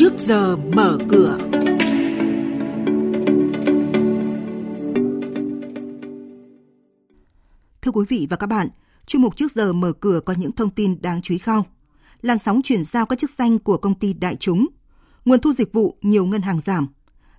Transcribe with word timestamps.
trước 0.00 0.18
giờ 0.18 0.56
mở 0.56 0.98
cửa. 1.08 1.38
Thưa 7.82 7.90
quý 7.92 8.04
vị 8.08 8.26
và 8.30 8.36
các 8.36 8.46
bạn, 8.46 8.68
chuyên 9.06 9.22
mục 9.22 9.36
trước 9.36 9.52
giờ 9.52 9.72
mở 9.72 9.92
cửa 9.92 10.20
có 10.26 10.34
những 10.38 10.52
thông 10.52 10.70
tin 10.70 11.02
đáng 11.02 11.22
chú 11.22 11.34
ý 11.34 11.40
sau. 11.46 11.66
Làn 12.22 12.38
sóng 12.38 12.60
chuyển 12.64 12.84
giao 12.84 13.06
các 13.06 13.18
chức 13.18 13.30
danh 13.30 13.58
của 13.58 13.76
công 13.76 13.94
ty 13.94 14.12
đại 14.12 14.36
chúng, 14.36 14.66
nguồn 15.24 15.40
thu 15.40 15.52
dịch 15.52 15.72
vụ 15.72 15.96
nhiều 16.02 16.26
ngân 16.26 16.42
hàng 16.42 16.60
giảm, 16.60 16.88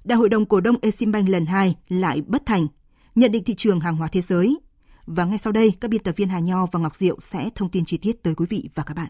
Đại 0.04 0.18
hội 0.18 0.30
đồng 0.30 0.46
cổ 0.46 0.62
đông 0.62 0.76
Eximbank 0.82 1.30
lần 1.30 1.46
2 1.46 1.76
lại 1.90 2.22
bất 2.22 2.46
thành, 2.46 2.68
nhận 3.16 3.32
định 3.32 3.44
thị 3.44 3.54
trường 3.58 3.80
hàng 3.80 3.96
hóa 3.96 4.08
thế 4.08 4.22
giới. 4.22 4.58
Và 5.06 5.26
ngay 5.26 5.38
sau 5.38 5.54
đây, 5.54 5.74
các 5.82 5.92
biên 5.92 6.04
tập 6.04 6.16
viên 6.18 6.30
Hà 6.30 6.40
Nho 6.40 6.66
và 6.72 6.80
Ngọc 6.80 6.96
Diệu 6.96 7.18
sẽ 7.22 7.50
thông 7.56 7.70
tin 7.70 7.86
chi 7.86 7.98
tiết 7.98 8.24
tới 8.24 8.36
quý 8.36 8.46
vị 8.50 8.70
và 8.76 8.84
các 8.84 8.94
bạn. 8.94 9.10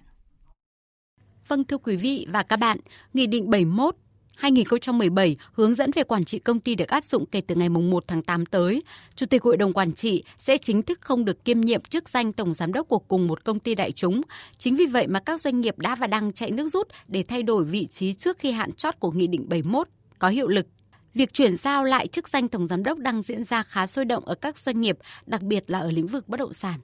Vâng 1.48 1.64
thưa 1.64 1.78
quý 1.78 1.96
vị 1.96 2.28
và 2.30 2.44
các 2.44 2.58
bạn, 2.58 2.78
Nghị 3.14 3.28
định 3.28 3.50
71 3.50 3.96
2017 4.36 5.38
hướng 5.54 5.74
dẫn 5.74 5.92
về 5.96 6.04
quản 6.04 6.26
trị 6.26 6.40
công 6.40 6.60
ty 6.60 6.76
được 6.76 6.88
áp 6.88 7.06
dụng 7.06 7.26
kể 7.26 7.42
từ 7.42 7.56
ngày 7.56 7.70
1 7.70 8.04
tháng 8.08 8.24
8 8.24 8.46
tới. 8.46 8.84
Chủ 9.16 9.26
tịch 9.26 9.44
Hội 9.44 9.58
đồng 9.58 9.74
Quản 9.74 9.94
trị 9.94 10.24
sẽ 10.40 10.58
chính 10.58 10.82
thức 10.82 11.02
không 11.02 11.26
được 11.26 11.46
kiêm 11.46 11.62
nhiệm 11.62 11.82
chức 11.82 12.10
danh 12.10 12.34
Tổng 12.34 12.54
Giám 12.54 12.74
đốc 12.74 12.88
của 12.88 13.00
cùng 13.00 13.28
một 13.28 13.44
công 13.44 13.60
ty 13.60 13.76
đại 13.76 13.92
chúng. 13.92 14.22
Chính 14.58 14.76
vì 14.76 14.86
vậy 14.86 15.08
mà 15.08 15.20
các 15.20 15.42
doanh 15.42 15.62
nghiệp 15.62 15.80
đã 15.80 15.96
và 15.96 16.08
đang 16.08 16.34
chạy 16.34 16.52
nước 16.52 16.68
rút 16.68 16.88
để 17.08 17.24
thay 17.24 17.44
đổi 17.44 17.64
vị 17.64 17.88
trí 17.88 18.14
trước 18.14 18.40
khi 18.40 18.52
hạn 18.52 18.72
chót 18.74 19.00
của 19.00 19.12
Nghị 19.12 19.28
định 19.28 19.50
71 19.50 19.88
có 20.20 20.28
hiệu 20.28 20.48
lực. 20.48 20.68
Việc 21.14 21.34
chuyển 21.34 21.58
giao 21.58 21.84
lại 21.84 22.08
chức 22.08 22.30
danh 22.30 22.48
Tổng 22.48 22.68
Giám 22.68 22.84
đốc 22.84 22.98
đang 22.98 23.22
diễn 23.22 23.44
ra 23.44 23.64
khá 23.64 23.88
sôi 23.88 24.06
động 24.06 24.26
ở 24.26 24.36
các 24.36 24.58
doanh 24.58 24.82
nghiệp, 24.82 24.98
đặc 25.26 25.42
biệt 25.42 25.64
là 25.68 25.80
ở 25.80 25.92
lĩnh 25.92 26.08
vực 26.08 26.30
bất 26.30 26.40
động 26.40 26.54
sản. 26.54 26.80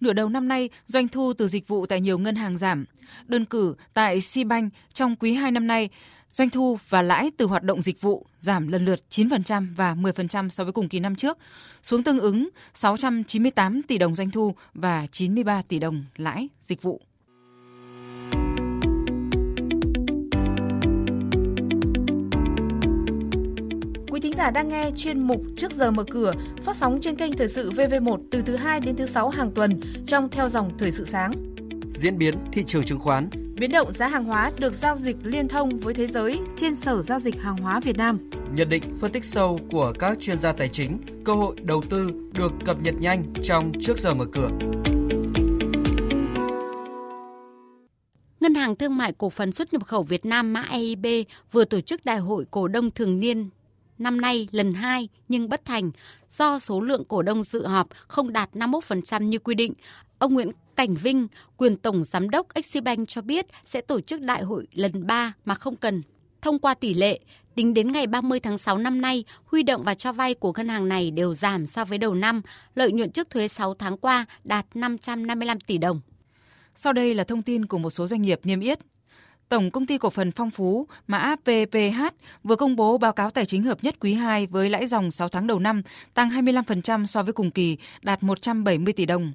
Nửa 0.00 0.12
đầu 0.12 0.28
năm 0.28 0.48
nay, 0.48 0.70
doanh 0.86 1.08
thu 1.08 1.32
từ 1.32 1.48
dịch 1.48 1.68
vụ 1.68 1.86
tại 1.86 2.00
nhiều 2.00 2.18
ngân 2.18 2.36
hàng 2.36 2.58
giảm. 2.58 2.84
Đơn 3.26 3.44
cử 3.44 3.74
tại 3.94 4.20
Sibank 4.20 4.72
trong 4.94 5.16
quý 5.16 5.34
2 5.34 5.50
năm 5.50 5.66
nay, 5.66 5.88
doanh 6.30 6.50
thu 6.50 6.78
và 6.88 7.02
lãi 7.02 7.30
từ 7.36 7.46
hoạt 7.46 7.62
động 7.62 7.80
dịch 7.80 8.00
vụ 8.00 8.26
giảm 8.40 8.68
lần 8.68 8.84
lượt 8.84 9.00
9% 9.10 9.66
và 9.76 9.94
10% 9.94 10.48
so 10.48 10.64
với 10.64 10.72
cùng 10.72 10.88
kỳ 10.88 11.00
năm 11.00 11.16
trước, 11.16 11.38
xuống 11.82 12.02
tương 12.02 12.18
ứng 12.18 12.48
698 12.74 13.82
tỷ 13.82 13.98
đồng 13.98 14.14
doanh 14.14 14.30
thu 14.30 14.54
và 14.74 15.06
93 15.06 15.62
tỷ 15.62 15.78
đồng 15.78 16.04
lãi 16.16 16.48
dịch 16.60 16.82
vụ. 16.82 17.00
Quý 24.20 24.28
thính 24.28 24.36
giả 24.36 24.50
đang 24.50 24.68
nghe 24.68 24.90
chuyên 24.96 25.22
mục 25.22 25.42
Trước 25.56 25.72
giờ 25.72 25.90
mở 25.90 26.04
cửa 26.10 26.32
phát 26.62 26.76
sóng 26.76 26.98
trên 27.00 27.16
kênh 27.16 27.36
Thời 27.36 27.48
sự 27.48 27.70
VV1 27.70 28.18
từ 28.30 28.42
thứ 28.42 28.56
2 28.56 28.80
đến 28.80 28.96
thứ 28.96 29.06
6 29.06 29.28
hàng 29.28 29.50
tuần 29.50 29.80
trong 30.06 30.28
theo 30.28 30.48
dòng 30.48 30.78
Thời 30.78 30.90
sự 30.90 31.04
sáng. 31.04 31.32
Diễn 31.88 32.18
biến 32.18 32.34
thị 32.52 32.64
trường 32.66 32.84
chứng 32.84 32.98
khoán 32.98 33.28
Biến 33.54 33.72
động 33.72 33.92
giá 33.92 34.08
hàng 34.08 34.24
hóa 34.24 34.52
được 34.58 34.72
giao 34.72 34.96
dịch 34.96 35.16
liên 35.22 35.48
thông 35.48 35.80
với 35.80 35.94
thế 35.94 36.06
giới 36.06 36.40
trên 36.56 36.74
Sở 36.74 37.02
Giao 37.02 37.18
dịch 37.18 37.40
Hàng 37.40 37.56
hóa 37.56 37.80
Việt 37.80 37.96
Nam. 37.96 38.30
Nhận 38.54 38.68
định 38.68 38.82
phân 39.00 39.12
tích 39.12 39.24
sâu 39.24 39.60
của 39.70 39.92
các 39.98 40.20
chuyên 40.20 40.38
gia 40.38 40.52
tài 40.52 40.68
chính, 40.68 40.98
cơ 41.24 41.34
hội 41.34 41.56
đầu 41.62 41.82
tư 41.90 42.12
được 42.34 42.52
cập 42.64 42.82
nhật 42.82 42.94
nhanh 43.00 43.24
trong 43.42 43.72
Trước 43.80 43.98
giờ 43.98 44.14
mở 44.14 44.24
cửa. 44.32 44.50
Ngân 48.40 48.54
hàng 48.54 48.76
Thương 48.76 48.96
mại 48.96 49.12
Cổ 49.18 49.30
phần 49.30 49.52
xuất 49.52 49.72
nhập 49.72 49.84
khẩu 49.84 50.02
Việt 50.02 50.26
Nam 50.26 50.52
mã 50.52 50.64
EIB 50.70 51.06
vừa 51.52 51.64
tổ 51.64 51.80
chức 51.80 52.04
đại 52.04 52.18
hội 52.18 52.44
cổ 52.50 52.68
đông 52.68 52.90
thường 52.90 53.20
niên 53.20 53.48
năm 54.00 54.20
nay 54.20 54.48
lần 54.52 54.74
2 54.74 55.08
nhưng 55.28 55.48
bất 55.48 55.64
thành 55.64 55.90
do 56.28 56.58
số 56.58 56.80
lượng 56.80 57.04
cổ 57.08 57.22
đông 57.22 57.42
dự 57.42 57.66
họp 57.66 57.88
không 58.08 58.32
đạt 58.32 58.50
51% 58.52 59.22
như 59.22 59.38
quy 59.38 59.54
định. 59.54 59.72
Ông 60.18 60.34
Nguyễn 60.34 60.50
Cảnh 60.76 60.94
Vinh, 60.94 61.26
quyền 61.56 61.76
tổng 61.76 62.04
giám 62.04 62.30
đốc 62.30 62.54
Eximbank 62.54 63.08
cho 63.08 63.22
biết 63.22 63.46
sẽ 63.66 63.80
tổ 63.80 64.00
chức 64.00 64.20
đại 64.20 64.42
hội 64.42 64.66
lần 64.74 65.06
3 65.06 65.32
mà 65.44 65.54
không 65.54 65.76
cần 65.76 66.02
thông 66.42 66.58
qua 66.58 66.74
tỷ 66.74 66.94
lệ. 66.94 67.20
Tính 67.54 67.74
đến 67.74 67.92
ngày 67.92 68.06
30 68.06 68.40
tháng 68.40 68.58
6 68.58 68.78
năm 68.78 69.00
nay, 69.00 69.24
huy 69.44 69.62
động 69.62 69.82
và 69.82 69.94
cho 69.94 70.12
vay 70.12 70.34
của 70.34 70.52
ngân 70.52 70.68
hàng 70.68 70.88
này 70.88 71.10
đều 71.10 71.34
giảm 71.34 71.66
so 71.66 71.84
với 71.84 71.98
đầu 71.98 72.14
năm, 72.14 72.42
lợi 72.74 72.92
nhuận 72.92 73.10
trước 73.10 73.30
thuế 73.30 73.48
6 73.48 73.74
tháng 73.74 73.96
qua 73.96 74.26
đạt 74.44 74.66
555 74.74 75.60
tỷ 75.60 75.78
đồng. 75.78 76.00
Sau 76.74 76.92
đây 76.92 77.14
là 77.14 77.24
thông 77.24 77.42
tin 77.42 77.66
của 77.66 77.78
một 77.78 77.90
số 77.90 78.06
doanh 78.06 78.22
nghiệp 78.22 78.40
niêm 78.44 78.60
yết. 78.60 78.78
Tổng 79.50 79.70
công 79.70 79.86
ty 79.86 79.98
cổ 79.98 80.10
phần 80.10 80.32
Phong 80.32 80.50
Phú, 80.50 80.86
mã 81.06 81.36
PPH 81.36 82.02
vừa 82.44 82.56
công 82.56 82.76
bố 82.76 82.98
báo 82.98 83.12
cáo 83.12 83.30
tài 83.30 83.46
chính 83.46 83.62
hợp 83.62 83.84
nhất 83.84 83.94
quý 84.00 84.14
2 84.14 84.46
với 84.46 84.70
lãi 84.70 84.86
dòng 84.86 85.10
6 85.10 85.28
tháng 85.28 85.46
đầu 85.46 85.58
năm 85.58 85.82
tăng 86.14 86.30
25% 86.30 87.06
so 87.06 87.22
với 87.22 87.32
cùng 87.32 87.50
kỳ, 87.50 87.76
đạt 88.02 88.22
170 88.22 88.92
tỷ 88.92 89.06
đồng. 89.06 89.32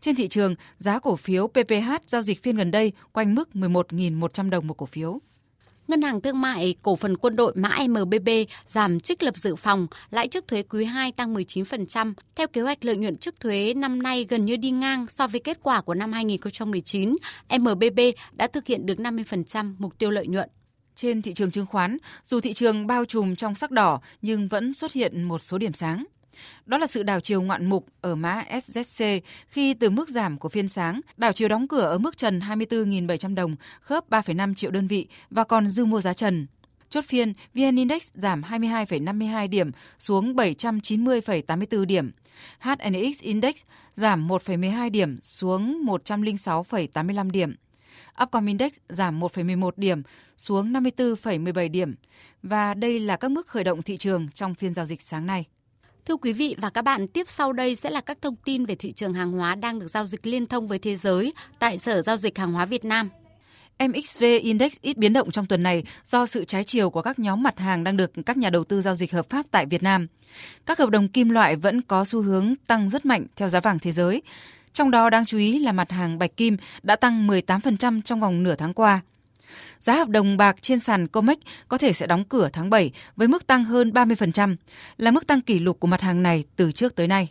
Trên 0.00 0.14
thị 0.14 0.28
trường, 0.28 0.54
giá 0.78 0.98
cổ 0.98 1.16
phiếu 1.16 1.46
PPH 1.46 1.90
giao 2.06 2.22
dịch 2.22 2.42
phiên 2.42 2.56
gần 2.56 2.70
đây 2.70 2.92
quanh 3.12 3.34
mức 3.34 3.48
11.100 3.54 4.50
đồng 4.50 4.66
một 4.66 4.74
cổ 4.74 4.86
phiếu. 4.86 5.20
Ngân 5.90 6.02
hàng 6.02 6.20
Thương 6.20 6.40
mại 6.40 6.74
Cổ 6.82 6.96
phần 6.96 7.16
Quân 7.16 7.36
đội 7.36 7.52
mã 7.56 7.78
MBB 7.88 8.28
giảm 8.66 9.00
trích 9.00 9.22
lập 9.22 9.36
dự 9.36 9.56
phòng, 9.56 9.86
lãi 10.10 10.28
trước 10.28 10.48
thuế 10.48 10.62
quý 10.62 10.84
2 10.84 11.12
tăng 11.12 11.34
19%. 11.34 12.12
Theo 12.34 12.46
kế 12.46 12.60
hoạch 12.60 12.84
lợi 12.84 12.96
nhuận 12.96 13.16
trước 13.16 13.40
thuế 13.40 13.74
năm 13.74 14.02
nay 14.02 14.26
gần 14.28 14.44
như 14.44 14.56
đi 14.56 14.70
ngang 14.70 15.06
so 15.06 15.26
với 15.26 15.40
kết 15.40 15.58
quả 15.62 15.80
của 15.80 15.94
năm 15.94 16.12
2019, 16.12 17.16
MBB 17.58 18.00
đã 18.32 18.46
thực 18.46 18.66
hiện 18.66 18.86
được 18.86 18.98
50% 18.98 19.74
mục 19.78 19.98
tiêu 19.98 20.10
lợi 20.10 20.26
nhuận. 20.26 20.48
Trên 20.96 21.22
thị 21.22 21.34
trường 21.34 21.50
chứng 21.50 21.66
khoán, 21.66 21.96
dù 22.24 22.40
thị 22.40 22.52
trường 22.52 22.86
bao 22.86 23.04
trùm 23.04 23.36
trong 23.36 23.54
sắc 23.54 23.70
đỏ 23.70 24.00
nhưng 24.22 24.48
vẫn 24.48 24.72
xuất 24.72 24.92
hiện 24.92 25.22
một 25.22 25.38
số 25.38 25.58
điểm 25.58 25.72
sáng. 25.72 26.04
Đó 26.66 26.78
là 26.78 26.86
sự 26.86 27.02
đảo 27.02 27.20
chiều 27.20 27.42
ngoạn 27.42 27.66
mục 27.66 27.86
ở 28.00 28.14
mã 28.14 28.44
SZC 28.50 29.20
khi 29.48 29.74
từ 29.74 29.90
mức 29.90 30.08
giảm 30.08 30.38
của 30.38 30.48
phiên 30.48 30.68
sáng, 30.68 31.00
đảo 31.16 31.32
chiều 31.32 31.48
đóng 31.48 31.68
cửa 31.68 31.84
ở 31.84 31.98
mức 31.98 32.16
trần 32.16 32.38
24.700 32.38 33.34
đồng, 33.34 33.56
khớp 33.80 34.10
3,5 34.10 34.54
triệu 34.54 34.70
đơn 34.70 34.86
vị 34.86 35.06
và 35.30 35.44
còn 35.44 35.66
dư 35.66 35.84
mua 35.84 36.00
giá 36.00 36.12
trần. 36.12 36.46
Chốt 36.90 37.04
phiên, 37.04 37.32
VN 37.54 37.76
Index 37.76 38.10
giảm 38.14 38.42
22,52 38.42 39.48
điểm 39.48 39.70
xuống 39.98 40.34
790,84 40.34 41.84
điểm. 41.84 42.10
HNX 42.58 43.22
Index 43.22 43.54
giảm 43.94 44.28
1,12 44.28 44.90
điểm 44.90 45.18
xuống 45.22 45.82
106,85 45.86 47.30
điểm. 47.30 47.54
Upcom 48.22 48.46
Index 48.46 48.72
giảm 48.88 49.20
1,11 49.20 49.70
điểm 49.76 50.02
xuống 50.36 50.72
54,17 50.72 51.70
điểm. 51.70 51.94
Và 52.42 52.74
đây 52.74 53.00
là 53.00 53.16
các 53.16 53.30
mức 53.30 53.46
khởi 53.46 53.64
động 53.64 53.82
thị 53.82 53.96
trường 53.96 54.28
trong 54.34 54.54
phiên 54.54 54.74
giao 54.74 54.84
dịch 54.84 55.02
sáng 55.02 55.26
nay. 55.26 55.44
Thưa 56.10 56.16
quý 56.16 56.32
vị 56.32 56.56
và 56.58 56.70
các 56.70 56.82
bạn, 56.82 57.08
tiếp 57.08 57.28
sau 57.28 57.52
đây 57.52 57.76
sẽ 57.76 57.90
là 57.90 58.00
các 58.00 58.18
thông 58.22 58.36
tin 58.36 58.66
về 58.66 58.74
thị 58.74 58.92
trường 58.92 59.14
hàng 59.14 59.32
hóa 59.32 59.54
đang 59.54 59.78
được 59.78 59.86
giao 59.86 60.06
dịch 60.06 60.26
liên 60.26 60.46
thông 60.46 60.66
với 60.66 60.78
thế 60.78 60.96
giới 60.96 61.32
tại 61.58 61.78
Sở 61.78 62.02
Giao 62.02 62.16
dịch 62.16 62.38
Hàng 62.38 62.52
hóa 62.52 62.66
Việt 62.66 62.84
Nam. 62.84 63.10
MXV 63.78 64.24
Index 64.42 64.72
ít 64.80 64.96
biến 64.96 65.12
động 65.12 65.30
trong 65.30 65.46
tuần 65.46 65.62
này 65.62 65.84
do 66.04 66.26
sự 66.26 66.44
trái 66.44 66.64
chiều 66.64 66.90
của 66.90 67.02
các 67.02 67.18
nhóm 67.18 67.42
mặt 67.42 67.58
hàng 67.58 67.84
đang 67.84 67.96
được 67.96 68.12
các 68.26 68.36
nhà 68.36 68.50
đầu 68.50 68.64
tư 68.64 68.80
giao 68.80 68.94
dịch 68.94 69.12
hợp 69.12 69.30
pháp 69.30 69.46
tại 69.50 69.66
Việt 69.66 69.82
Nam. 69.82 70.06
Các 70.66 70.78
hợp 70.78 70.90
đồng 70.90 71.08
kim 71.08 71.30
loại 71.30 71.56
vẫn 71.56 71.82
có 71.82 72.04
xu 72.04 72.22
hướng 72.22 72.54
tăng 72.66 72.90
rất 72.90 73.06
mạnh 73.06 73.26
theo 73.36 73.48
giá 73.48 73.60
vàng 73.60 73.78
thế 73.78 73.92
giới. 73.92 74.22
Trong 74.72 74.90
đó 74.90 75.10
đáng 75.10 75.24
chú 75.26 75.38
ý 75.38 75.58
là 75.58 75.72
mặt 75.72 75.90
hàng 75.90 76.18
bạch 76.18 76.36
kim 76.36 76.56
đã 76.82 76.96
tăng 76.96 77.28
18% 77.28 78.02
trong 78.02 78.20
vòng 78.20 78.42
nửa 78.42 78.54
tháng 78.54 78.74
qua. 78.74 79.00
Giá 79.80 79.94
hợp 79.94 80.08
đồng 80.08 80.36
bạc 80.36 80.56
trên 80.60 80.80
sàn 80.80 81.08
COMEX 81.08 81.38
có 81.68 81.78
thể 81.78 81.92
sẽ 81.92 82.06
đóng 82.06 82.24
cửa 82.24 82.48
tháng 82.52 82.70
7 82.70 82.90
với 83.16 83.28
mức 83.28 83.46
tăng 83.46 83.64
hơn 83.64 83.90
30%, 83.90 84.56
là 84.96 85.10
mức 85.10 85.26
tăng 85.26 85.40
kỷ 85.40 85.58
lục 85.58 85.80
của 85.80 85.86
mặt 85.86 86.00
hàng 86.00 86.22
này 86.22 86.44
từ 86.56 86.72
trước 86.72 86.94
tới 86.96 87.08
nay. 87.08 87.28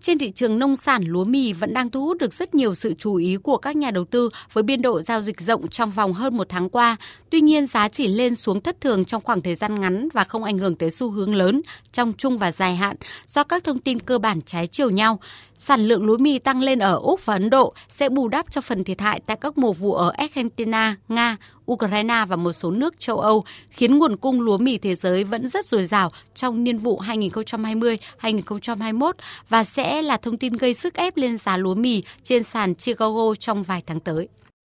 Trên 0.00 0.18
thị 0.18 0.30
trường 0.30 0.58
nông 0.58 0.76
sản, 0.76 1.02
lúa 1.06 1.24
mì 1.24 1.52
vẫn 1.52 1.74
đang 1.74 1.90
thu 1.90 2.04
hút 2.04 2.18
được 2.18 2.32
rất 2.32 2.54
nhiều 2.54 2.74
sự 2.74 2.94
chú 2.98 3.14
ý 3.14 3.36
của 3.36 3.56
các 3.56 3.76
nhà 3.76 3.90
đầu 3.90 4.04
tư 4.04 4.30
với 4.52 4.62
biên 4.62 4.82
độ 4.82 5.00
giao 5.00 5.22
dịch 5.22 5.40
rộng 5.40 5.68
trong 5.68 5.90
vòng 5.90 6.12
hơn 6.12 6.36
một 6.36 6.48
tháng 6.48 6.68
qua. 6.68 6.96
Tuy 7.30 7.40
nhiên, 7.40 7.66
giá 7.66 7.88
chỉ 7.88 8.08
lên 8.08 8.34
xuống 8.34 8.60
thất 8.60 8.80
thường 8.80 9.04
trong 9.04 9.22
khoảng 9.22 9.42
thời 9.42 9.54
gian 9.54 9.80
ngắn 9.80 10.08
và 10.12 10.24
không 10.24 10.44
ảnh 10.44 10.58
hưởng 10.58 10.76
tới 10.76 10.90
xu 10.90 11.10
hướng 11.10 11.34
lớn 11.34 11.62
trong 11.92 12.12
trung 12.12 12.38
và 12.38 12.52
dài 12.52 12.76
hạn 12.76 12.96
do 13.26 13.44
các 13.44 13.64
thông 13.64 13.78
tin 13.78 14.00
cơ 14.00 14.18
bản 14.18 14.40
trái 14.42 14.66
chiều 14.66 14.90
nhau. 14.90 15.18
Sản 15.58 15.88
lượng 15.88 16.04
lúa 16.04 16.16
mì 16.16 16.38
tăng 16.38 16.62
lên 16.62 16.78
ở 16.78 16.96
Úc 16.96 17.26
và 17.26 17.34
Ấn 17.34 17.50
Độ 17.50 17.74
sẽ 17.88 18.08
bù 18.08 18.28
đắp 18.28 18.46
cho 18.50 18.60
phần 18.60 18.84
thiệt 18.84 19.00
hại 19.00 19.20
tại 19.26 19.36
các 19.40 19.58
mùa 19.58 19.72
vụ 19.72 19.94
ở 19.94 20.12
Argentina, 20.16 20.96
Nga, 21.08 21.36
Ukraine 21.72 22.24
và 22.28 22.36
một 22.36 22.52
số 22.52 22.70
nước 22.70 23.00
châu 23.00 23.20
Âu, 23.20 23.44
khiến 23.70 23.98
nguồn 23.98 24.16
cung 24.16 24.40
lúa 24.40 24.58
mì 24.58 24.78
thế 24.78 24.94
giới 24.94 25.24
vẫn 25.24 25.48
rất 25.48 25.66
dồi 25.66 25.84
dào 25.84 26.12
trong 26.34 26.64
niên 26.64 26.78
vụ 26.78 27.00
2020-2021 27.00 29.12
và 29.48 29.64
sẽ 29.64 29.85
là 30.02 30.16
thông 30.16 30.38
tin 30.38 30.52
gây 30.52 30.74
sức 30.74 30.94
ép 30.94 31.16
lên 31.16 31.38
giá 31.38 31.56
lúa 31.56 31.74
mì 31.74 32.02
trên 32.22 32.42
sàn 32.42 32.74
Chicago 32.74 33.34
trong 33.40 33.62
vài 33.62 33.82
tháng 33.86 34.00
tới. 34.00 34.28